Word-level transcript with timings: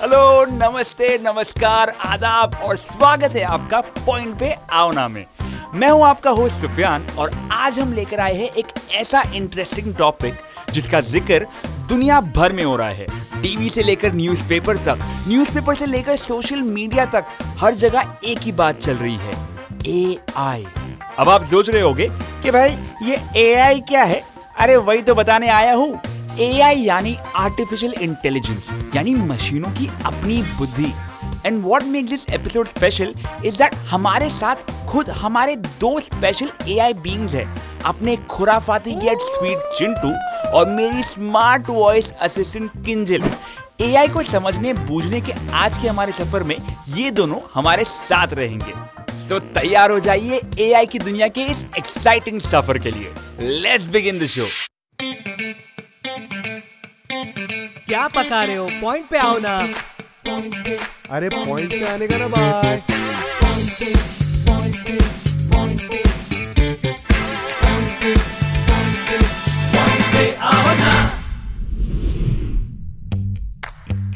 Hello, 0.00 0.44
नमस्ते, 0.46 1.06
नमस्कार, 1.18 1.90
आदाब 2.06 2.54
और 2.64 2.76
स्वागत 2.76 3.34
है 3.36 3.42
आपका 3.42 3.80
पॉइंट 3.80 4.38
पे 4.38 4.52
आवना 4.72 5.06
में। 5.08 5.24
मैं 5.74 5.90
हूँ 5.90 6.04
आपका 6.06 6.30
होस्ट 6.30 6.56
सुफियान 6.56 7.06
और 7.18 7.30
आज 7.52 7.78
हम 7.78 7.92
लेकर 7.92 8.20
आए 8.20 8.34
हैं 8.34 8.48
एक 8.50 8.72
ऐसा 8.94 9.22
इंटरेस्टिंग 9.34 9.94
टॉपिक 9.96 10.34
जिसका 10.72 11.00
ज़िक्र 11.00 11.46
दुनिया 11.88 12.20
भर 12.36 12.52
में 12.52 12.62
हो 12.64 12.74
रहा 12.76 12.88
है। 12.88 13.06
टीवी 13.42 13.68
से 13.68 13.82
लेकर 13.82 14.12
न्यूज़पेपर 14.14 14.76
तक 14.86 14.98
न्यूज़पेपर 15.28 15.74
से 15.74 15.86
लेकर 15.86 16.16
सोशल 16.16 16.62
मीडिया 16.62 17.06
तक 17.14 17.28
हर 17.60 17.74
जगह 17.74 18.16
एक 18.24 18.38
ही 18.38 18.52
बात 18.52 18.80
चल 18.80 18.96
रही 18.96 19.16
है 19.16 19.32
ए 19.86 20.18
आई 20.36 20.66
अब 21.18 21.28
आप 21.28 21.44
सोच 21.44 21.70
रहे 21.70 21.82
होगे 21.82 22.08
कि 22.42 22.50
भाई, 22.50 22.76
ये 23.02 23.18
ए 23.36 23.54
आई 23.60 23.80
क्या 23.80 24.04
है? 24.04 24.22
अरे, 24.58 24.76
वही 24.76 25.02
तो 25.02 25.14
बताने 25.14 25.48
आया 25.50 25.74
हूँ। 25.74 26.00
ए 26.40 26.60
आई 26.60 26.80
यानी 26.80 27.16
आर्टिफिशियल 27.36 27.92
इंटेलिजेंस 28.02 28.70
यानी 28.94 29.14
मशीनों 29.14 29.70
की 29.70 29.86
अपनी 30.06 30.42
बुद्धि। 30.58 30.92
And 31.46 31.62
what 31.64 31.82
make 31.84 32.06
this 32.06 32.28
episode 32.30 32.68
special 32.68 33.14
is 33.44 33.58
that 33.58 33.74
हमारे 33.90 34.28
साथ 34.30 34.70
खुद 34.88 35.10
हमारे 35.10 35.56
दो 35.56 35.98
स्पेशल 36.00 36.50
ए 36.68 36.78
आई 36.78 36.94
बींग्स 36.94 37.34
है। 37.34 37.46
अपने 37.84 38.16
खुराफाती 38.30 38.94
गेट 38.96 39.18
स्वीट 39.22 39.58
चिंटू 39.78 40.12
और 40.50 40.70
मेरी 40.70 41.02
smart 41.02 41.70
voice 41.70 42.12
assistant 42.12 42.70
Kinjal. 42.86 43.24
AI 43.80 44.08
को 44.08 44.22
समझने 44.22 44.72
बूझने 44.74 45.20
के 45.20 45.32
आज 45.54 45.78
के 45.78 45.88
हमारे 45.88 46.12
सफ़र 46.12 46.42
में 46.42 46.56
ये 46.88 47.10
दोनों 47.10 47.40
हमारे 47.54 47.84
साथ 47.84 48.34
रहेंगे। 48.34 48.72
सो 49.18 49.34
so, 49.34 49.42
तैयार 49.54 49.90
हो 49.90 49.98
जाइए 50.00 50.40
एआई 50.60 50.86
की 50.86 50.98
दुनिया 50.98 51.28
के 51.28 51.44
इस 51.50 51.64
एक्साइटिंग 51.78 52.40
सफ़र 52.42 52.78
के 52.78 52.90
लिए। 52.90 53.12
लेट्स 53.40 53.88
बिगिन 53.88 54.18
द 54.18 54.26
शो 54.26 54.46
क्या 57.96 58.06
पका 58.08 58.42
रहे 58.44 58.56
हो? 58.56 58.66
पॉइंट 58.80 59.04
पे 59.08 59.18
आओ 59.18 59.38
ना। 59.38 59.52
अरे 61.10 61.28
पॉइंट 61.28 61.70
पे 61.70 61.86
आने 61.88 62.06
का 62.06 62.16
ना 62.18 62.26
बाय 62.28 62.82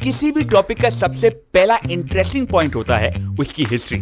किसी 0.03 0.31
भी 0.31 0.43
टॉपिक 0.43 0.81
का 0.81 0.89
सबसे 0.89 1.29
पहला 1.29 1.77
इंटरेस्टिंग 1.91 2.47
पॉइंट 2.47 2.75
होता 2.75 2.97
है 2.97 3.11
उसकी 3.39 3.63
हिस्ट्री 3.63 3.99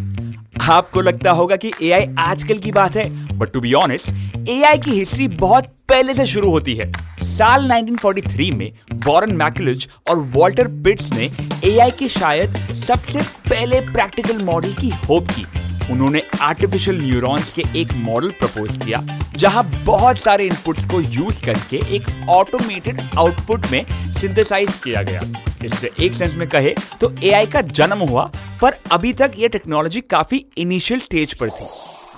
आपको 0.72 1.02
लगता 1.02 1.32
होगा 1.32 1.56
कि 1.56 1.72
एआई 1.82 2.06
आजकल 2.20 2.58
की 2.58 2.72
बात 2.72 2.96
है 2.96 3.38
but 3.38 3.52
to 3.54 3.62
be 3.62 3.74
honest 3.74 4.10
AI 4.40 4.78
की 4.78 4.92
हिस्ट्री 4.92 5.28
बहुत 5.28 5.66
पहले 5.90 6.14
से 6.14 6.26
शुरू 6.26 6.50
होती 6.52 6.74
है। 6.76 6.92
साल 7.20 7.68
1943 7.68 8.52
में 8.52 8.72
वॉरेन 9.06 9.36
मैकुलज 9.36 9.88
और 10.10 10.18
वॉल्टर 10.36 10.68
पिट्स 10.84 11.12
ने 11.14 11.30
एआई 11.66 11.92
के 11.92 12.08
शायद 12.10 12.56
सबसे 12.76 13.22
पहले 13.50 13.80
प्रैक्टिकल 13.82 14.44
मॉडल 14.44 14.74
की 14.74 14.90
होप 15.08 15.28
की। 15.30 15.46
उन्होंने 15.94 16.22
आर्टिफिशियल 16.42 17.00
न्यूरॉन्स 17.02 17.52
के 17.52 17.64
एक 17.76 17.94
मॉडल 17.98 18.30
प्रपोज 18.40 18.78
किया, 18.78 19.04
जहाँ 19.38 19.64
बहुत 19.86 20.18
सारे 20.18 20.46
इनपुट्स 20.46 20.86
को 20.86 21.02
यूज़ 21.02 21.42
करके 21.46 21.78
एक 21.96 22.10
ऑटोमेटेड 22.30 23.02
आउटपुट 23.18 23.68
में 23.72 23.84
सिंथेसाइज 24.20 24.74
किया 24.84 25.04
गया। 25.04 25.22
इससे 25.66 25.92
एक 26.00 26.14
सेंस 26.14 26.36
में 26.38 26.48
कहे 26.50 26.74
तो 27.02 27.14
एआई 27.24 27.46
का 27.46 27.62
जन्म 27.62 28.08
हुआ, 28.10 28.32
पर 28.62 28.80
अभी 28.92 29.14
तक 29.14 29.32
ये 29.38 29.48
टेक्नोलॉजी 29.50 30.02
काफ़ी 30.02 30.46
इनिशियल 30.58 31.00
स्टेज 31.00 31.34
पर 31.34 31.50
थी। 31.50 31.66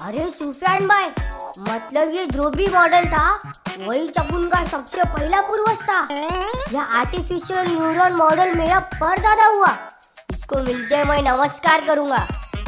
अरे 0.01 0.29
सुफियान 0.29 0.87
भाई 0.87 1.09
मतलब 1.61 2.13
ये 2.15 2.25
जो 2.25 2.49
भी 2.49 2.67
मॉडल 2.67 3.05
था, 3.05 3.53
वही 3.81 4.07
चकुन 4.07 4.47
का 4.49 4.63
सबसे 4.63 5.03
पहला 5.03 5.41
पूर्वज 5.41 5.81
था। 5.81 5.99
यह 6.73 6.81
आर्टिफिशियल 6.81 7.67
न्यूरॉन 7.67 8.13
मॉडल 8.13 8.53
मेरा 8.53 8.79
परदादा 8.79 9.45
हुआ। 9.45 9.69
इसको 10.33 10.59
मिलते 10.59 11.03
मैं 11.03 11.21
नमस्कार 11.21 11.81
करूँगा। 11.81 12.25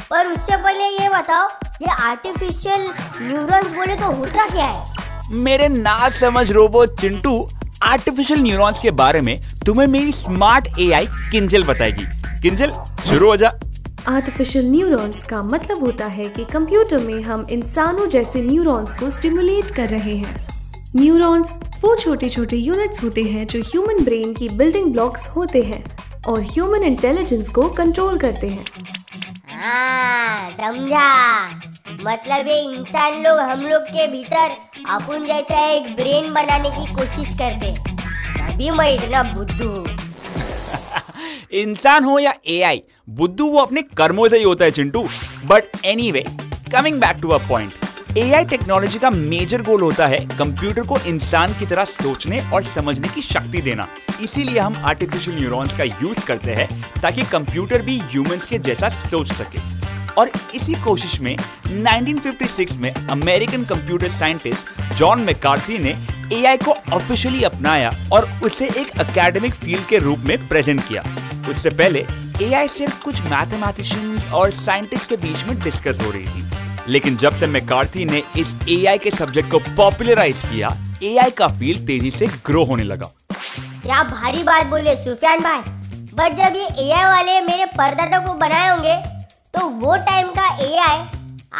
पर 0.09 0.27
उससे 0.27 0.57
पहले 0.57 0.83
ये 0.83 1.09
बताओ, 1.09 1.47
ये 1.81 1.91
आर्टिफिशियल 1.91 2.87
न्यूरॉन्स 3.21 3.75
बोले 3.75 3.95
तो 3.95 4.11
होता 4.11 4.47
क्या 4.47 4.65
है? 4.65 4.85
मेरे 5.29 5.67
ना 5.67 6.09
समझ 6.09 6.51
रोबो 6.51 6.85
चिंटू 6.85 7.47
आर्टिफिशियल 7.83 8.41
न्यूरॉन्स 8.41 8.79
के 8.79 8.91
बारे 8.91 9.21
में 9.21 9.35
तुम्हें 9.65 9.87
मेरी 9.87 10.11
स्मार्ट 10.11 10.67
एआई 10.79 11.07
किंजल 11.31 11.63
बताएगी। 11.63 12.05
किंजल, 12.41 12.73
शुरू 13.09 13.27
हो 13.27 13.37
जा। 13.37 13.51
आर्टिफिशियल 14.07 14.65
न्यूरॉन्स 14.65 15.23
का 15.27 15.41
मतलब 15.43 15.83
होता 15.83 16.05
है 16.05 16.25
कि 16.29 16.43
कंप्यूटर 16.45 17.03
में 17.03 17.21
हम 17.23 17.45
इंसानों 17.51 18.07
जैसे 18.09 18.41
न्यूरॉन्स 18.41 18.93
को 18.99 19.09
स्टिमुलेट 19.11 19.69
कर 19.75 19.87
रहे 19.87 20.15
हैं। 20.17 20.35
न्यूरॉन्स 20.95 21.51
वो 21.83 21.95
छोटे 21.95 22.29
छोटे 22.29 22.57
यूनिट्स 22.57 23.03
होते 23.03 23.21
हैं 23.21 23.45
जो 23.47 23.61
ह्यूमन 23.61 24.03
ब्रेन 24.03 24.33
की 24.33 24.49
बिल्डिंग 24.49 24.87
ब्लॉक्स 24.87 25.27
होते 25.27 25.61
हैं 25.61 25.83
और 26.27 26.41
ह्यूमन 26.43 26.83
इंटेलिजेंस 26.83 27.49
को 27.49 27.69
कंट्रोल 27.69 28.17
करते 28.19 28.47
हैं। 28.47 28.65
हाँ 29.53 30.49
समझा। 30.51 31.47
मतलब 32.05 32.47
ये 32.47 32.59
इंसान 32.61 33.21
लोग 33.23 33.39
हम 33.39 33.61
लोग 33.61 33.81
के 33.87 34.07
भीतर 34.07 34.55
अपन 34.89 35.25
जैसा 35.25 35.65
एक 35.71 35.95
ब्रेन 35.95 36.33
बनाने 36.33 36.69
की 36.69 36.93
कोशिश 36.95 37.37
करते 37.39 37.73
तभी 38.39 38.71
मैं 38.71 38.93
इतना 38.93 39.23
बुद्धू 39.33 39.69
हूँ। 39.69 40.02
इंसान 41.53 42.03
हो 42.03 42.17
या 42.19 42.33
एआई 42.47 42.81
बुद्धू 43.09 43.47
वो 43.47 43.59
अपने 43.59 43.81
कर्मों 43.97 44.27
से 44.27 44.37
ही 44.37 44.43
होता 44.43 44.65
है, 44.65 44.71
Chintu. 44.71 45.07
But 45.45 45.63
anyway 46.11 46.25
coming 46.73 46.99
back 47.01 47.17
to 47.21 47.29
a 47.29 47.37
point 47.47 48.17
AI 48.17 48.45
technology 48.45 48.99
का 48.99 49.09
मेजर 49.09 49.61
गोल 49.61 49.81
होता 49.81 50.07
है 50.07 50.17
कंप्यूटर 50.37 50.81
को 50.81 50.97
इंसान 51.07 51.53
की 51.53 51.65
तरह 51.65 51.85
सोचने 51.85 52.39
और 52.53 52.63
समझने 52.63 53.07
की 53.07 53.21
शक्ति 53.21 53.61
देना। 53.61 53.87
इसीलिए 54.21 54.59
हम 54.59 54.75
आर्टिफिशियल 54.77 55.37
न्यूरॉन्स 55.37 55.77
का 55.77 55.83
यूज़ 55.83 56.25
करते 56.25 56.51
हैं, 56.51 56.67
ताकि 57.01 57.23
कंप्यूटर 57.23 57.81
भी 57.81 57.99
ह्यूमंस 58.01 58.45
के 58.45 58.59
जैसा 58.59 58.89
सोच 58.89 59.33
सके। 59.33 59.59
और 60.17 60.31
इसी 60.55 60.73
कोशिश 60.73 61.19
में 61.21 61.35
1956 61.67 62.77
में 62.77 62.93
American 62.93 63.63
computer 63.63 64.09
scientist 64.09 64.95
John 64.95 65.19
McCarthy 65.19 65.77
ने 65.77 65.95
एआई 66.33 66.57
को 66.57 66.71
ऑफिशियली 66.93 67.43
अपनाया 67.43 67.91
और 68.13 68.29
उसे 68.43 68.65
एक 68.67 68.91
एकेडमिक 69.01 69.53
फ़ील्ड 69.53 69.85
के 69.85 69.97
रूप 69.97 70.19
में 70.19 70.47
प्रेजेंट 70.47 70.87
किया। 70.87 71.03
उससे 71.49 71.69
पहले 71.71 72.05
एआई 72.41 72.67
सिर्फ़ 72.67 73.03
कुछ 73.03 73.21
मैथमेटिशियंस 73.21 74.31
और 74.33 74.51
साइंटिस्ट 74.51 75.09
के 75.09 75.15
बीच 75.17 75.43
में 75.43 75.59
डिस्कस 75.63 75.99
हो 76.01 76.11
रही 76.11 76.25
थी। 76.25 76.91
लेकिन 76.91 77.17
जब 77.17 77.35
से 77.35 77.47
मैकार्थी 77.47 78.05
ने 78.05 78.23
इस 78.37 78.55
एआई 78.69 78.97
के 78.97 79.11
सब्जेक्ट 79.11 79.51
को 79.51 79.59
पॉपुलराइज 79.77 80.41
किया 80.41 80.69
एआई 81.03 81.31
का 81.31 81.47
फ़ील्ड 81.49 81.85
तेज़ी 81.87 82.11
से 82.11 82.27
ग्रो 82.45 82.63
होने 82.65 82.83
लगा। 82.83 83.11
क्या 83.83 84.03
भारी 84.03 84.43
बात 84.43 84.65
बोले 84.67 84.95
सुफियान 84.95 85.39
भाई? 85.39 85.59
बट 86.13 86.35
जब 86.37 86.55
ये 86.55 86.67
एआई 86.85 87.03
वाले 87.05 87.39
मेरे 87.41 87.65
परदादा 87.77 88.17
को 88.25 88.33
बनाए 88.33 88.69
होंगे 88.69 88.95
तो 89.53 89.67
वो 89.67 89.95
टाइम 90.05 90.27
का 90.29 90.47
एआई 90.61 90.99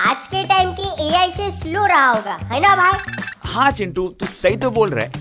आज 0.04 0.26
के 0.26 0.44
टाइम 0.48 0.72
की 0.72 1.08
एआई 1.08 1.32
से 1.32 1.50
स्लो 1.52 1.86
रहा 1.86 2.08
होगा 2.08 2.34
है 2.44 2.60
ना 2.62 2.76
भाई? 2.76 3.00
हाँ 3.46 3.72
चिंटू 3.72 4.08
तू 4.20 4.26
सही 4.26 4.58
तो 4.58 4.72
बोल 4.72 4.90
रहा 4.90 5.06
है। 5.06 5.12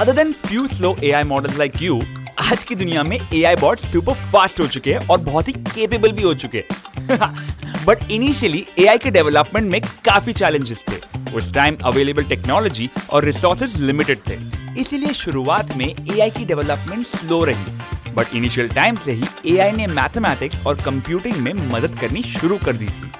Other 0.00 0.12
than 0.12 0.32
few 0.46 0.66
slow 0.68 0.94
AI 1.04 1.22
models 1.24 1.58
like 1.58 1.82
you 1.82 2.00
आज 2.46 2.62
की 2.64 2.74
दुनिया 2.74 3.02
में 3.02 3.16
एआई 3.34 3.56
बॉट 3.56 3.78
सुपर 3.78 4.14
फास्ट 4.32 4.60
हो 4.60 4.66
चुके 4.66 4.92
हैं 4.94 5.08
और 5.08 5.18
बहुत 5.18 5.48
ही 5.48 5.52
केपेबल 5.52 6.12
भी 6.12 6.22
हो 6.22 6.34
चुके 6.34 6.58
हैं। 6.58 7.84
बट 7.84 8.10
इनिशियली 8.10 8.64
एआई 8.78 8.98
के 8.98 9.10
डेवलपमेंट 9.10 9.70
में 9.70 9.80
काफ़ी 10.04 10.32
चैलेंजेस 10.32 10.82
थे। 10.90 10.96
उस 11.36 11.52
टाइम 11.54 11.76
अवेलेबल 11.84 12.24
टेक्नोलॉजी 12.24 12.88
और 13.10 13.24
रिसोर्सेज 13.24 13.80
लिमिटेड 13.80 14.18
थे। 14.28 14.38
इसीलिए 14.80 15.12
शुरुआत 15.12 15.76
में 15.76 15.86
एआई 15.86 16.30
की 16.30 16.44
डेवलपमेंट 16.44 17.06
स्लो 17.06 17.42
रही। 17.44 18.12
बट 18.12 18.34
इनिशियल 18.34 18.68
टाइम 18.68 18.96
से 18.96 19.12
ही 19.12 19.54
एआई 19.54 19.72
ने 19.72 19.86
मैथमेटिक्स 19.86 20.64
और 20.66 20.80
कंप्यूटिंग 20.80 21.36
में 21.36 21.52
मदद 21.72 21.98
करनी 22.00 22.22
शुरू 22.22 22.56
कर 22.56 22.72
दी 22.72 22.86
थी। 22.86 23.10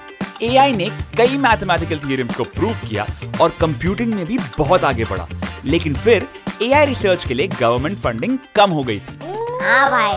एआई 0.45 0.73
ने 0.73 0.89
कई 1.17 1.37
मैथमेटिकल 1.37 2.07
थ्योरम्स 2.07 2.35
को 2.35 2.43
प्रूव 2.43 2.79
किया 2.89 3.07
और 3.41 3.55
कंप्यूटिंग 3.61 4.13
में 4.13 4.25
भी 4.25 4.39
बहुत 4.57 4.83
आगे 4.83 5.05
बढ़ा। 5.05 5.27
लेकिन 5.65 5.95
फिर 5.95 6.27
एआई 6.61 6.85
रिसर्च 6.85 7.25
के 7.25 7.33
लिए 7.33 7.47
गवर्नमेंट 7.47 7.97
फंडिंग 7.97 8.37
कम 8.55 8.71
हो 8.71 8.83
गई 8.83 8.99
थी। 8.99 9.16
हाँ 9.61 9.91
भाई 9.91 10.13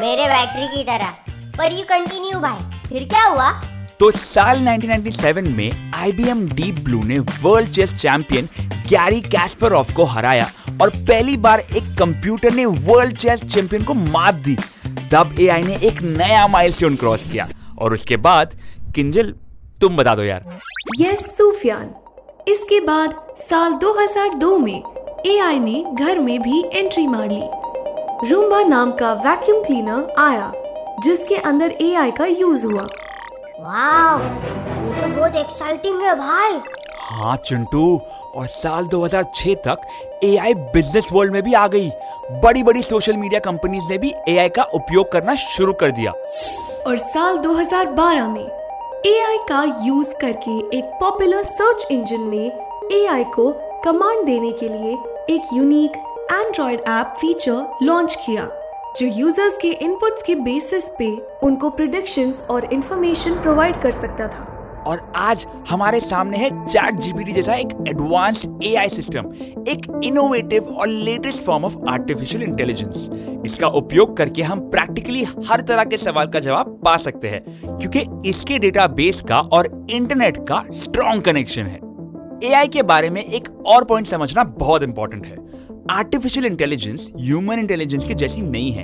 मेरे 0.00 0.26
बैटरी 0.26 0.66
की 0.68 0.82
तरह। 0.82 1.10
पर 1.58 1.72
यू 1.72 1.82
कंटिन्यू 1.82 2.40
भाई 2.40 2.88
फिर 2.88 3.08
क्या 3.08 3.24
हुआ? 3.24 3.50
तो 4.00 4.10
साल 4.10 4.58
1997 4.58 5.56
में 5.56 5.92
IBM 6.06 6.52
डीप 6.52 6.84
ब्लू 6.84 7.02
ने 7.02 7.18
world 7.18 7.70
chess 7.70 7.92
champion 7.92 8.48
Garry 8.60 9.20
Kasparov 9.20 9.94
को 9.94 10.04
हराया 10.04 10.50
और 10.82 10.90
पहली 10.90 11.36
बार 11.36 11.60
एक 11.60 11.96
कंप्यूटर 11.98 12.52
ने 12.52 12.66
वर्ल्ड 12.66 13.16
चेस 13.16 13.44
चैंपियन 13.44 13.84
को 13.84 13.94
मात 13.94 14.34
दी। 14.34 14.56
तब 15.12 15.34
एआई 15.40 15.62
ने 15.62 15.76
एक 15.76 16.02
नया 16.02 16.46
माइलस्टोन 16.46 16.96
क्रॉस 16.96 17.22
किया। 17.32 17.48
और 17.78 17.92
उसके 17.92 18.16
बाद 18.16 18.58
किंजल 18.94 19.34
तुम 19.80 19.96
बता 19.96 20.14
दो 20.14 20.22
यार। 20.22 20.58
यस 21.00 21.18
सूफियान 21.38 21.94
इसके 22.48 22.80
बाद 22.80 23.14
साल 23.40 23.72
2002 23.72 24.58
में 24.58 24.82
एआई 25.26 25.58
ने 25.58 25.84
घर 25.94 26.18
में 26.18 26.42
भी 26.42 26.64
एंट्री 26.74 27.06
मार 27.06 27.28
ली। 27.28 27.59
रूम्बा 28.24 28.60
नाम 28.62 28.90
का 28.92 29.12
वैक्यूम 29.24 29.62
क्लीनर 29.64 30.14
आया 30.18 30.52
जिसके 31.04 31.36
अंदर 31.50 31.70
एआई 31.80 32.10
का 32.10 32.24
यूज़ 32.26 32.64
हुआ। 32.66 32.82
वाह 33.60 34.22
ये 34.22 35.00
तो 35.00 35.08
बहुत 35.16 35.36
एक्साइटिंग 35.36 36.02
है 36.02 36.14
भाई। 36.14 36.60
हाँ 37.02 37.36
चिंटू 37.36 37.84
और 38.34 38.46
साल 38.46 38.86
2006 38.86 39.54
तक 39.66 39.86
एआई 40.24 40.54
बिज़नेस 40.74 41.08
वर्ल्ड 41.12 41.32
में 41.32 41.42
भी 41.42 41.54
आ 41.54 41.66
गई। 41.68 41.88
बड़ी 42.44 42.62
बड़ी 42.62 42.82
सोशल 42.82 43.16
मीडिया 43.16 43.40
कंपनीज़ 43.40 43.88
ने 43.90 43.98
भी 43.98 44.12
एआई 44.28 44.48
का 44.48 44.62
उपयोग 44.74 45.10
करना 45.12 45.34
शुरू 45.46 45.72
कर 45.72 45.90
दिया। 45.90 46.12
और 46.86 46.98
साल 46.98 47.38
2012 47.38 48.28
में 48.28 48.46
एआई 49.06 49.38
का 49.48 49.62
यूज़ 49.86 50.14
करके 50.20 50.58
एक 50.78 50.92
पॉपुलर 51.00 51.42
सर्च 51.42 51.86
इंजन 51.90 52.28
ने 52.30 52.46
एआई 53.00 53.24
को 53.34 53.50
कमांड 53.84 54.24
देने 54.26 54.52
के 54.52 54.68
लिए 54.68 54.92
एक 55.34 55.52
unique 55.54 55.92
android 56.32 56.80
app 56.80 57.14
feature 57.20 57.78
launch 57.82 58.14
किया, 58.26 58.44
जो 58.98 59.06
यूज़र्स 59.06 59.56
के 59.62 59.68
इनपुट्स 59.84 60.22
के 60.22 60.34
बेसिस 60.34 60.84
पे 60.98 61.10
उनको 61.42 61.70
प्रिडिक्शंस 61.70 62.42
और 62.50 62.64
इंफॉर्मेशन 62.64 63.34
प्रोवाइड 63.34 63.80
कर 63.82 63.92
सकता 63.92 64.28
था। 64.28 64.46
और 64.86 65.00
आज 65.16 65.46
हमारे 65.70 66.00
सामने 66.00 66.36
है 66.38 66.50
चैट 66.66 66.94
जीपीटी 66.96 67.32
जैसा 67.32 67.54
एक 67.54 67.74
एडवांस्ड 67.88 68.62
एआई 68.64 68.88
सिस्टम 68.88 69.32
एक 69.68 70.00
इनोवेटिव 70.04 70.68
और 70.70 70.88
latest 70.88 71.44
form 71.44 71.64
of 71.64 71.76
artificial 71.88 72.42
intelligence 72.42 73.08
इसका 73.44 73.68
उपयोग 73.82 74.16
करके 74.16 74.42
हम 74.42 74.60
प्रैक्टिकली 74.70 75.24
हर 75.50 75.60
तरह 75.60 75.84
के 75.84 75.98
सवाल 75.98 76.26
का 76.26 76.40
जवाब 76.40 76.80
पा 76.84 76.96
सकते 76.98 77.28
हैं, 77.28 77.44
क्योंकि 77.78 78.06
इसके 78.28 78.58
डेटाबेस 78.58 79.22
का 79.28 79.40
और 79.40 79.86
इंटरनेट 79.90 80.44
का 80.48 80.64
स्ट्रॉन्ग 80.74 81.24
कनेक्शन 81.24 81.62
है। 81.62 81.78
एआई 82.44 82.68
के 82.68 82.82
बारे 82.84 83.10
में 83.10 83.22
एक 83.24 83.48
और 83.66 83.84
पॉइंट 83.84 84.06
समझना 84.06 84.44
बहुत 84.58 84.82
इंपॉर्टेंट 84.82 85.26
है। 85.26 85.49
आर्टिफिशियल 85.90 86.44
इंटेलिजेंस 86.46 87.10
ह्यूमन 87.18 87.58
इंटेलिजेंस 87.58 88.04
की 88.04 88.14
जैसी 88.14 88.42
नहीं 88.42 88.72
है। 88.72 88.82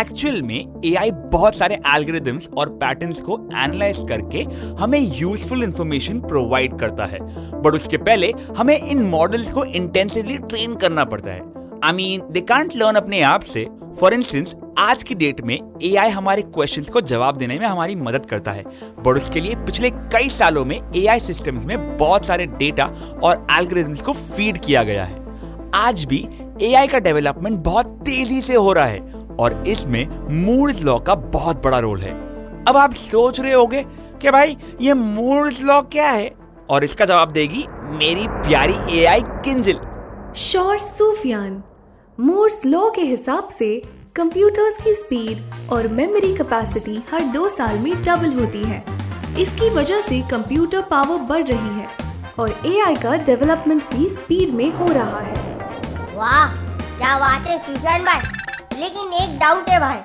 एक्चुअल 0.00 0.42
में 0.42 0.82
एआई 0.84 1.10
बहुत 1.32 1.56
सारे 1.56 1.74
एल्गोरिदम्स 1.94 2.48
और 2.58 2.68
पैटर्न्स 2.68 3.20
को 3.20 3.38
एनालाइज 3.54 4.02
करके 4.08 4.42
हमें 4.74 4.98
यूजफुल 4.98 5.62
इंफॉर्मेशन 5.62 6.20
प्रोवाइड 6.20 6.78
करता 6.78 7.04
है। 7.04 7.18
बट 7.62 7.74
उसके 7.74 7.96
पहले 7.98 8.32
हमें 8.58 8.76
इन 8.78 9.02
मॉडल्स 9.02 9.50
को 9.50 9.64
इंटेंसिवली 9.64 10.38
ट्रेन 10.38 10.74
करना 10.74 11.04
पड़ता 11.04 11.30
है। 11.30 11.40
I 11.84 11.92
mean 11.92 12.22
they 12.30 12.40
can't 12.40 12.76
learn 12.76 12.96
अपने 12.96 13.22
आप 13.22 13.42
से। 13.44 13.66
फॉर 14.00 14.14
इंस्टेंस 14.14 14.54
आज 14.78 15.02
की 15.02 15.14
डेट 15.14 15.40
में 15.40 15.58
एआई 15.82 16.10
हमारे 16.10 16.42
क्वेश्चंस 16.42 16.88
को 16.88 17.00
जवाब 17.00 17.36
देने 17.36 17.58
में 17.58 17.66
हमारी 17.66 17.96
मदद 17.96 18.26
करता 18.26 18.50
है। 18.50 18.64
बट 18.98 19.16
उसके 19.16 19.40
लिए 19.40 19.54
पिछले 19.56 19.90
कई 19.90 20.28
सालों 20.28 20.64
में 20.64 20.80
एआई 20.96 21.20
सिस्टम्स 21.20 21.66
में 21.66 21.96
बहुत 21.96 22.26
सारे 22.26 22.46
डेटा 22.46 22.92
और 23.22 23.46
एल्गोरिदम्स 23.58 24.02
को 24.02 24.12
फ़ीड 24.12 24.58
किया 24.58 24.82
गया 24.82 25.04
है। 25.04 25.23
आज 25.74 26.04
भी 26.04 26.18
एआई 26.62 26.86
का 26.86 26.98
डेवलपमेंट 26.98 27.58
बहुत 27.58 27.86
तेज़ी 27.86 28.40
से 28.40 28.54
हो 28.54 28.72
रहा 28.72 28.84
है 28.84 29.00
और 29.40 29.62
इसमें 29.68 30.06
मूर्स 30.44 30.82
लॉ 30.84 30.98
का 30.98 31.14
बहुत 31.14 31.62
बड़ा 31.64 31.78
रोल 31.78 32.00
है। 32.00 32.12
अब 32.64 32.76
आप 32.76 32.92
सोच 32.92 33.40
रहे 33.40 33.52
होगे 33.52 33.82
कि 34.22 34.30
भाई, 34.30 34.56
ये 34.80 34.94
मूर्स 34.94 35.60
लॉ 35.62 35.80
क्या 35.82 36.10
है? 36.10 36.30
और 36.70 36.84
इसका 36.84 37.04
जवाब 37.04 37.30
देगी 37.30 37.64
मेरी 37.92 38.26
प्यारी 38.28 39.00
एआई 39.00 39.20
किंजल। 39.20 39.80
शोर 40.36 40.78
सूफियान 40.78 41.62
मोर्स 42.18 42.60
लॉ 42.66 42.90
के 42.90 43.02
हिसाब 43.02 43.48
से 43.58 43.76
कंप्यूटर्स 44.16 44.76
की 44.82 44.92
स्पीड 44.92 45.70
और 45.72 45.88
मेमोरी 45.88 46.34
कैपेसिटी 46.36 47.02
हर 47.12 47.24
दो 47.32 47.48
साल 47.48 47.78
में 47.78 47.92
डबल 48.04 48.32
होती 48.32 48.62
है। 48.62 48.84
इसकी 49.38 49.70
वजह 49.70 50.00
से 50.00 50.20
कंप्यूटर 50.30 50.82
पावर 50.82 51.18
बढ़ 51.18 51.44
रही 51.44 51.80
है 51.80 51.88
और 52.38 52.54
एआई 52.66 52.94
का 52.94 53.16
डेवलपमेंट 53.16 53.82
भी 53.94 54.08
स्पीड 54.10 54.54
में 54.54 54.70
हो 54.72 54.86
रहा 54.86 55.20
है। 55.20 55.53
वाह, 56.14 56.46
क्या 56.98 57.18
बात 57.18 57.46
है 57.46 57.58
सुफियान 57.58 58.04
भाई। 58.04 58.80
लेकिन 58.80 59.12
एक 59.12 59.38
डाउट 59.38 59.68
है 59.70 59.78
भाई 59.80 59.98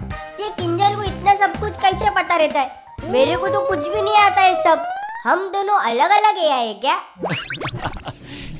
ये 0.44 0.50
किंजल 0.50 0.96
को 0.96 1.04
इतना 1.04 1.34
सब 1.36 1.60
कुछ 1.60 1.78
कैसे 1.82 2.10
पता 2.10 2.36
रहता 2.36 2.60
है? 2.60 3.12
मेरे 3.12 3.36
को 3.36 3.48
तो 3.48 3.66
कुछ 3.68 3.80
भी 3.80 4.02
नहीं 4.02 4.18
आता 4.18 4.42
है 4.42 4.56
सब। 4.64 4.84
हम 5.24 5.48
दोनों 5.54 5.80
अलग 5.80 6.10
अलग 6.10 6.38
एआई 6.46 6.68
है 6.68 6.74
क्या? 6.74 7.00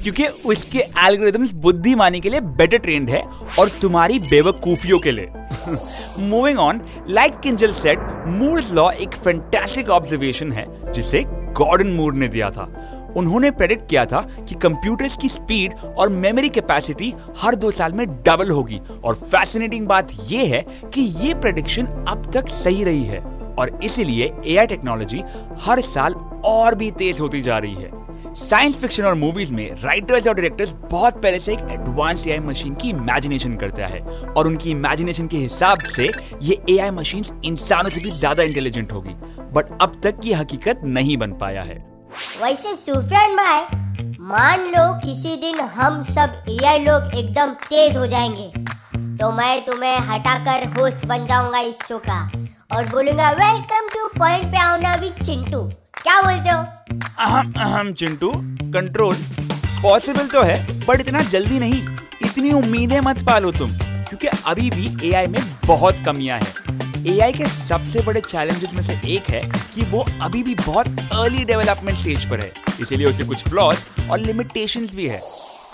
क्योंकि 0.04 0.26
उसके 0.46 0.80
एल्गोरिथम्स 1.06 1.52
बुद्धिमानी 1.54 2.20
के 2.20 2.30
लिए 2.30 2.40
बेटर 2.60 2.78
ट्रेंड 2.78 3.10
है 3.10 3.22
और 3.60 3.70
तुम्हारी 3.82 4.20
बेवकूफियों 4.20 5.00
के 5.00 5.12
लिए। 5.12 5.30
Moving 6.20 6.60
on 6.60 6.82
like 7.10 7.40
Kinjal 7.40 7.72
said 7.72 8.00
Moore's 8.28 8.72
law 8.72 8.90
एक 8.92 9.16
फैंटास्टिक 9.16 9.90
ऑब्जर्वेशन 9.90 10.52
है, 10.52 10.94
जिसे 10.94 11.24
गॉर्डन 11.60 11.88
मूर 11.88 12.14
ने 12.14 12.28
दिया 12.28 12.50
था। 12.50 12.68
उन्होंने 13.20 13.52
प्रेडिक्ट 13.52 13.90
किया 13.90 14.06
था 14.06 14.22
कि 14.40 14.56
कंप्यूटर्स 14.58 15.16
की 15.16 15.30
स्पीड 15.30 15.74
और 15.98 16.10
मेमोरी 16.12 16.50
कैपेसिटी 16.50 17.14
हर 17.38 17.56
दो 17.56 17.72
साल 17.72 17.94
में 17.94 18.06
डबल 18.24 18.52
होगी। 18.52 18.80
और 19.04 19.16
फैसिनेटिंग 19.26 19.88
बात 19.88 20.14
यह 20.30 20.54
है 20.56 20.66
कि 20.94 21.02
ये 21.20 21.34
प्रेडिक्शन 21.36 21.86
अब 22.08 22.32
तक 22.34 22.50
सही 22.50 22.84
रही 22.84 23.04
है। 23.04 23.20
और 23.60 23.80
इसीलिए 23.84 24.32
एआई 24.48 24.68
टेक्नोलॉजी 24.68 25.24
हर 25.62 25.82
साल 25.84 26.14
और 26.46 26.76
भी 26.76 26.92
तेज 26.92 27.20
होती 27.20 27.42
जा 27.42 27.58
रही 27.58 27.74
है। 27.76 27.98
साइंस 28.36 28.80
फिक्शन 28.82 29.04
और 29.04 29.14
मूवीज़ 29.16 29.54
में 29.54 29.70
राइटर्स 29.84 30.28
और 30.28 30.34
डायरेक्टर्स 30.34 30.74
बहुत 30.92 31.22
पहले 31.24 31.40
से 31.40 31.54
एक 31.54 31.60
एडवांस्ड 31.72 32.28
एआई 32.28 32.40
मशीन 32.40 32.74
की 32.76 32.90
इमेजिनेशन 32.90 33.56
करता 33.56 33.88
है। 33.88 34.00
और 34.28 34.48
उनकी 34.48 34.72
इमेजिनेशन 34.72 35.28
के 35.28 35.38
हिसाब 35.38 35.80
से 35.88 36.10
ये 36.42 36.62
एआई 36.70 36.92
मशीन 36.92 37.26
इंसानों 37.46 37.90
से 37.90 38.02
भी 38.02 38.12
ज़्यादा 38.12 38.44
इंटेलिजेंट 38.44 38.92
होगी। 38.92 39.16
बट 39.54 39.78
अब 39.82 40.02
तक 40.04 40.20
ये 40.26 40.34
हकीकत 40.34 40.82
नहीं 40.86 41.18
बन 41.18 41.32
पाया 41.34 41.64
है। 41.64 41.78
वैसे 42.10 42.74
सुफियान 42.76 43.36
भाई, 43.36 43.62
मान 44.22 44.60
लो 44.68 44.84
किसी 45.00 45.36
दिन 45.38 45.60
हम 45.72 46.02
सब 46.04 46.46
एआई 46.50 46.80
लोग 46.80 47.14
एकदम 47.16 47.52
तेज 47.66 47.98
हो 47.98 48.06
जाएँगे 48.08 48.48
तो 49.18 49.32
मैं 49.32 49.66
तुम्हें 49.66 49.98
हटाकर 50.08 50.66
होस्ट 50.70 51.06
बन 51.06 51.26
जाऊँगा 51.28 51.60
इस 51.62 51.82
शो 51.88 51.98
का। 52.00 52.20
और 52.72 52.88
बोलूँगा 52.88 53.30
वेलकम 53.32 53.88
टू 53.94 54.08
पॉइंट 54.18 54.46
पे 54.46 54.58
आओ 54.60 54.78
ना 54.78 54.94
विद 54.96 55.24
चिंटू। 55.26 55.62
क्या 55.96 56.22
बोलते 56.22 56.50
हो? 56.50 56.60
अहम 57.20 57.54
अहम 57.58 57.94
चिंटू 57.94 58.32
कंट्रोल 58.74 59.16
पॉसिबल 59.84 60.28
तो 60.28 60.44
है 60.44 60.86
बट 60.86 61.02
इतना 61.02 61.22
जल्दी 61.26 61.60
नहीं। 61.60 61.82
इतनी 62.26 62.52
उम्मीदें 62.54 63.00
मत 63.02 63.24
पालो 63.28 63.52
तुम, 63.52 63.72
क्योंकि 64.10 64.28
अभी 64.28 64.70
भी 64.70 65.10
एआई 65.10 65.28
में 65.28 65.42
बहुत 65.66 66.04
कमियाँ 66.06 66.40
हैं। 66.40 66.69
एआई 67.08 67.34
के 67.34 67.46
सबसे 67.48 68.02
बड़े 68.02 68.22
चैलेंजेस 68.22 68.74
में 68.74 68.82
से 68.82 68.94
एक 69.14 69.30
है 69.30 69.42
कि 69.76 69.82
वो 69.92 70.04
अभी 70.22 70.42
भी 70.44 70.56
बहुत 70.56 70.88
अर्ली 71.14 71.44
डेवलपमेंट 71.46 71.98
स्टेज 71.98 72.26
पर 72.30 72.40
है। 72.40 72.52
इसीलिए 72.82 73.08
उसके 73.08 73.24
कुछ 73.24 73.44
फ्लॉज 73.44 73.86
और 74.12 74.20
लिमिटेशंस 74.20 74.94
भी 74.96 75.08
है। 75.08 75.20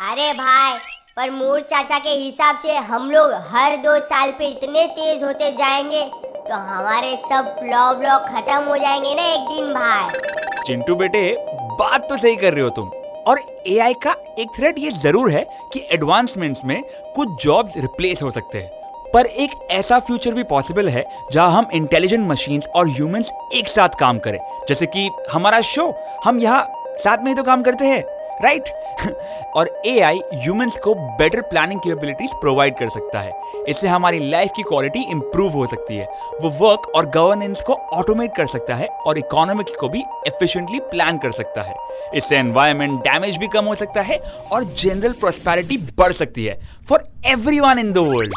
अरे 0.10 0.32
भाई 0.34 0.78
पर 1.18 1.32
मोर 1.32 1.62
चाचा 1.62 2.00
के 2.00 2.10
हिसाब 2.10 2.58
से 2.58 2.76
हम 2.92 3.10
लोग 3.12 3.34
हर 3.50 3.76
दो 3.78 4.00
साल 4.00 4.32
पे 4.32 4.48
इतने 4.48 4.86
तेज 4.90 5.24
होते 5.24 5.52
जाएँगे 5.52 6.04
तो 6.50 6.60
हमारे 6.68 7.16
सब 7.26 7.56
फ्लॉ 7.60 7.94
ब्लॉ 7.94 8.18
खत्म 8.28 8.62
हो 8.64 8.78
जाएँगे 8.78 9.16
ना 9.16 9.26
एक 9.26 9.50
दिन 9.50 9.74
भाई। 9.74 10.64
चिंटू 10.68 10.96
बेटे 10.96 11.36
बात 11.80 12.08
तो 12.10 12.18
सही 12.18 12.36
कर 12.36 12.54
रहे 12.54 12.64
हो 12.64 12.70
तुम। 12.70 12.90
और 13.28 13.40
एआई 13.68 13.94
का 14.04 14.16
एक 14.40 14.56
थ्रेट 14.58 14.80
ये 14.80 14.92
ज़रूर 14.94 15.32
है 15.32 15.46
कि 15.74 15.88
एडवांसमेंट्स 15.92 16.66
में 16.66 16.82
कुछ 17.16 17.44
जॉब्स 17.44 17.78
रिप्लेस 17.78 18.22
हो 18.24 18.32
सकते 18.32 18.58
हैं। 18.58 18.84
पर 19.16 19.26
एक 19.26 19.52
ऐसा 19.72 19.98
फ्यूचर 20.00 20.34
भी 20.34 20.44
पॉसिबल 20.44 20.90
है, 20.90 21.04
जहाँ 21.32 21.52
हम 21.52 21.68
इंटेलिजेंट 21.74 22.28
मशीन 22.28 22.62
और 22.76 22.88
ह्यूमंस 22.88 23.32
एक 23.56 23.68
साथ 23.68 23.90
काम 24.00 24.18
करें। 24.20 24.40
जैसे 24.70 24.86
कि 24.86 25.10
हमारा 25.32 25.62
शो 25.62 25.94
हम 26.26 26.40
यहाँ 26.40 26.68
साथ 27.00 27.18
में 27.18 27.28
ही 27.28 27.36
तो 27.36 27.44
काम 27.44 27.62
करते 27.64 27.86
हैं। 27.86 28.04
राइट 28.42 28.70
और 29.56 29.70
ए 29.86 30.00
आई 30.00 30.20
ह्यूमन्स 30.34 30.78
को 30.78 30.94
बेटर 31.18 31.42
प्लानिंग 31.42 31.80
कैपेबिलिटीज 31.80 32.34
प्रोवाइड 32.34 32.78
कर 32.80 32.90
सकता 32.90 33.20
है। 33.20 33.32
इससे 33.70 33.88
हमारी 33.88 34.20
लाइफ 34.30 34.52
की 34.56 34.64
क्वालिटी 34.64 35.04
इंप्रूव 35.12 35.54
हो 35.54 35.66
सकती 35.68 35.98
है। 35.98 36.06
वो 36.42 36.50
वर्क 36.60 36.92
और 36.96 37.06
गवर्नेंस 37.10 37.62
को 37.62 37.74
ऑटोमेट 37.94 38.36
कर 38.38 38.48
सकता 38.48 38.76
है 38.76 38.88
और 39.08 39.18
इकोनॉमिक्स 39.18 39.76
को 39.76 39.90
भी 39.90 40.04
एफिशिएंटली 40.28 40.80
प्लान 40.92 41.18
कर 41.18 41.32
सकता 41.32 41.62
है। 41.62 41.76
इससे 42.16 42.38
एनवायरमेंट 42.38 43.00
डैमेज 43.02 43.38
भी 43.38 43.48
कम 43.48 43.66
हो 43.66 43.76
सकता 43.76 44.02
है 44.02 44.18
और 44.52 44.64
जनरल 44.64 45.14
प्रोस्पेरिटी 45.20 45.78
बढ़ 45.98 46.14
सकती 46.14 46.46
है। 46.46 46.60
For 46.90 47.08
every 47.26 47.58
in 47.80 47.92
the 47.94 47.98
world 47.98 48.34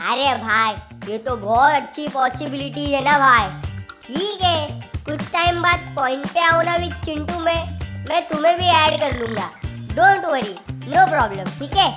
अरे 0.00 0.34
भाई, 0.36 0.74
ये 1.08 1.18
तो 1.18 1.36
बहुत 1.36 1.72
अच्छी 1.72 2.08
पॉसिबिलिटी 2.08 2.84
है 2.84 3.04
ना 3.04 3.18
भाई। 3.18 3.48
ठीक 4.06 4.42
है, 4.42 4.66
कुछ 5.04 5.20
टाइम 5.32 5.62
बाद 5.62 5.92
पॉइंट 5.96 6.26
पे 6.26 6.40
आओ 6.40 6.62
ना 6.62 6.76
विद 6.76 6.94
चिंटू 7.04 7.38
में। 7.40 7.79
मैं 8.08 8.20
तुम्हें 8.28 8.56
भी 8.58 8.66
ऐड 8.66 8.98
कर 9.00 9.18
लूँगा। 9.18 9.50
डोंट 9.94 10.24
वरी 10.26 10.54
नो 10.90 11.06
प्रॉब्लम 11.10 11.50
ठीक 11.58 11.76
है? 11.76 11.96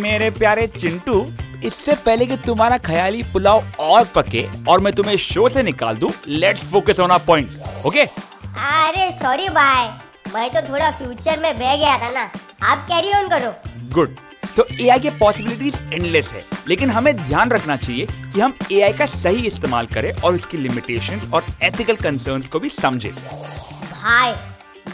मेरे 0.00 0.30
प्यारे 0.32 0.66
चिंटू 0.68 1.24
इससे 1.64 1.94
पहले 2.04 2.26
कि 2.26 2.36
तुम्हारा 2.46 2.78
ख्याली 2.86 3.22
पुलाव 3.32 3.64
और 3.80 4.04
पके 4.14 4.44
और 4.68 4.80
मैं 4.80 4.92
तुम्हें 4.92 5.16
शो 5.16 5.48
से 5.48 5.62
निकाल 5.62 5.96
दूँ, 5.96 6.10
let's 6.28 6.64
focus 6.70 7.00
on 7.00 7.10
our 7.10 7.24
point 7.26 7.86
okay 7.86 8.02
अरे 8.02 9.10
सॉरी 9.18 9.48
भाई। 9.50 9.88
मैं 10.34 10.48
तो 10.50 10.60
थोड़ा 10.68 10.90
फ्यूचर 10.90 11.40
में 11.40 11.58
बह 11.58 11.76
गया 11.76 11.96
था 11.98 12.10
ना। 12.10 12.30
आप 12.62 12.86
कैरी 12.88 13.12
ऑन 13.14 13.28
करो। 13.28 13.54
गुड 13.94 14.16
सो 14.56 14.66
एआई 14.80 14.98
के 15.00 15.10
पॉसिबिलिटीज 15.18 15.80
एंडलेस 15.92 16.32
है 16.32 16.44
लेकिन 16.68 16.90
हमें 16.90 17.14
ध्यान 17.16 17.50
रखना 17.50 17.76
चाहिए 17.76 18.06
कि 18.06 18.40
हम 18.40 18.54
एआई 18.72 18.92
का 18.92 19.06
सही 19.08 19.46
इस्तेमाल 19.46 19.86
करें 19.94 20.12
और 20.14 20.34
उसकी 20.34 20.58
लिमिटेशंस 20.58 21.28
और 21.34 21.44
एथिकल 21.62 21.96
कंसर्न्स 21.96 22.46
को 22.48 22.60
भी 22.60 22.68
समझे। 22.70 23.10
भाई 23.10 24.32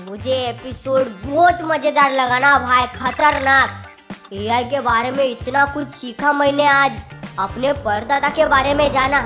मुझे 0.09 0.35
एपिसोड 0.41 1.09
बहुत 1.25 1.59
मज़ेदार 1.63 2.13
लगा 2.13 2.39
ना 2.39 2.59
भाई, 2.59 2.87
खतरनाक। 2.95 4.33
एआई 4.33 4.65
के 4.65 4.81
बारे 4.81 5.11
में 5.11 5.25
इतना 5.25 5.65
कुछ 5.75 5.89
सीखा 5.91 6.33
मैंने 6.33 6.67
आज, 6.67 6.93
अपने 7.39 7.73
परदादा 7.79 8.29
के 8.29 8.47
बारे 8.47 8.73
में 8.75 8.91
जाना। 8.93 9.21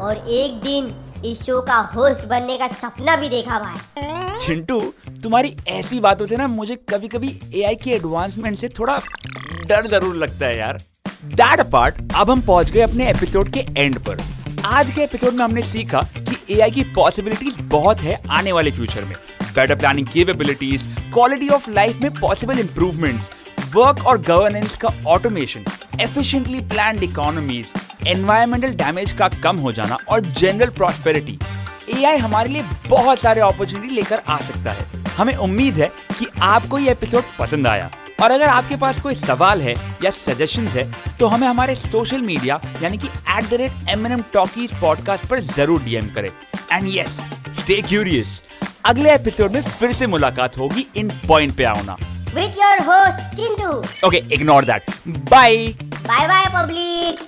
और 0.00 0.16
एक 0.16 0.60
दिन 0.60 0.90
इस 1.24 1.42
शो 1.42 1.60
का 1.60 1.76
होस्ट 1.94 2.26
बनने 2.26 2.56
का 2.58 2.68
सपना 2.68 3.16
भी 3.16 3.28
देखा 3.28 3.58
भाई। 3.58 4.38
चिंटू, 4.38 4.80
तुम्हारी 5.22 5.56
ऐसी 5.68 6.00
बातों 6.00 6.26
से 6.26 6.36
ना 6.36 6.48
मुझे 6.48 6.76
कभी 6.90 7.08
कभी 7.08 7.38
एआई 7.54 7.74
की 7.74 7.90
एडवांसमेंट 7.90 8.56
से 8.58 8.68
थोड़ा 8.78 8.98
डर 9.66 9.86
ज़रूर 9.86 10.16
लगता 10.16 10.46
है 10.46 10.56
यार। 10.58 10.80
दैट 11.24 11.60
पार्ट 11.72 12.02
अब 12.14 12.30
हम 12.30 12.40
पहुँच 12.40 12.70
गए 12.70 12.80
अपने 12.80 13.08
एपिसोड 13.10 13.52
के 13.52 13.66
एंड 13.76 13.98
पर। 13.98 14.24
आज 14.66 14.90
के 14.90 15.02
एपिसोड 15.02 15.32
में 15.32 15.44
हमने 15.44 15.62
सीखा 15.62 16.02
कि 16.18 16.54
एआई 16.54 16.70
की 16.70 16.82
पॉसिबिलिटीज 16.94 17.60
बहुत 17.70 18.00
है 18.00 18.20
आने 18.30 18.52
वाले 18.52 18.70
फ्यूचर 18.70 19.04
में। 19.04 19.14
Better 19.56 19.74
planning 19.74 20.06
capabilities 20.06 20.86
quality 21.12 21.48
of 21.48 21.70
life 21.70 22.00
में 22.02 22.10
पॉसिबल 22.14 22.58
इंप्रूवमेंट्स 22.58 23.30
वर्क 23.74 24.06
और 24.06 24.20
गवर्नेंस 24.22 24.76
का 24.76 24.92
automation 25.08 25.64
efficiently 26.00 26.60
planned 26.68 27.02
economies 27.02 27.72
environmental 28.08 28.74
damage 28.76 29.12
का 29.12 29.28
कम 29.42 29.56
हो 29.56 29.72
जाना 29.72 29.98
और 30.08 30.20
जनरल 30.20 30.70
प्रॉस्पेरिटी 30.76 31.38
एआई 31.90 32.16
हमारे 32.18 32.48
लिए 32.48 32.62
बहुत 32.88 33.20
सारे 33.20 33.40
अपॉर्चुनिटी 33.40 33.94
लेकर 33.94 34.20
आ 34.28 34.36
सकता 34.42 34.72
है। 34.72 34.86
हमें 35.16 35.34
उम्मीद 35.36 35.74
है 35.74 35.86
कि 36.18 36.26
आपको 36.42 36.78
ये 36.78 36.90
एपिसोड 36.90 37.24
पसंद 37.38 37.66
आया। 37.66 37.90
और 38.22 38.30
अगर 38.30 38.48
आपके 38.48 38.76
पास 38.76 39.00
कोई 39.00 39.14
सवाल 39.14 39.60
है 39.62 39.74
या 40.04 40.10
सजेशन 40.10 40.66
है 40.68 40.84
तो 41.18 41.26
हमें 41.26 41.46
हमारे 41.46 41.74
सोशल 41.76 42.22
मीडिया 42.22 42.60
यानी 42.82 42.98
कि 42.98 43.06
at 43.06 43.50
the 43.50 43.54
rate 43.54 43.88
M 43.90 44.06
N 44.06 44.12
M 44.12 44.22
talkies 44.34 44.74
podcast 44.80 45.26
पर 45.26 45.40
ज़रूर 45.42 45.82
डीएम 45.82 46.08
करें। 46.14 46.28
एंड 46.72 46.88
यस 46.88 47.20
स्टे 47.60 47.80
क्यूरियस 47.82 48.40
अगले 48.86 49.12
एपिसोड 49.14 49.52
में 49.52 49.60
फिर 49.62 49.92
से 49.98 50.06
मुलाकात 50.14 50.56
होगी 50.58 50.86
इन 50.96 51.10
पॉइंट 51.28 51.56
पे 51.56 51.64
आओ 51.64 51.82
ना 51.84 51.96
with 52.34 52.58
your 52.62 52.82
host 52.88 53.36
Chintu 53.36 53.70
okay 54.06 54.22
ignore 54.34 54.64
that 54.70 54.90
bye 55.30 55.56
bye 56.08 56.26
bye 56.28 56.46
public 56.54 57.20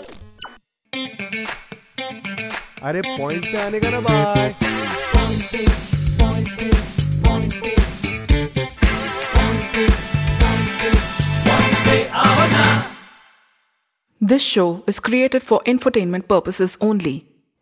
अरे 2.82 3.00
पॉइंट 3.06 3.44
पे 3.44 3.60
आने 3.60 3.80
का 3.80 3.90
ना 3.90 4.00
bye 4.08 4.54
This 14.20 14.42
show 14.42 14.82
is 14.86 14.98
created 14.98 15.42
for 15.42 15.60
infotainment 15.66 16.26
purposes 16.28 16.76
only. 16.80 17.35